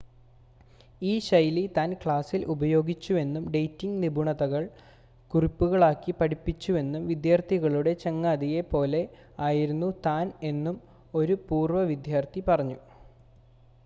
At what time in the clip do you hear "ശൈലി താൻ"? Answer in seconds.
1.19-1.89